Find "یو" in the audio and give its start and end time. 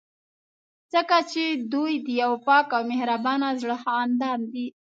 2.21-2.33